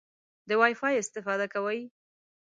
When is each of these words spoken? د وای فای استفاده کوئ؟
د 0.47 0.49
وای 0.59 0.73
فای 0.79 0.95
استفاده 1.03 1.47
کوئ؟ 1.53 1.79